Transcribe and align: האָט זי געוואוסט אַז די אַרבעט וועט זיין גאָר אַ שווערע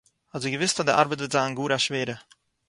האָט 0.31 0.41
זי 0.43 0.49
געוואוסט 0.53 0.77
אַז 0.79 0.85
די 0.87 0.93
אַרבעט 0.99 1.19
וועט 1.21 1.33
זיין 1.35 1.55
גאָר 1.57 1.71
אַ 1.75 1.83
שווערע 1.85 2.15